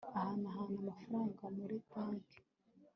[0.19, 2.37] ahanahana amafaranga muri banki